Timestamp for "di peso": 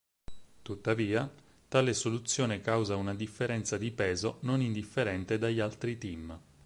3.77-4.37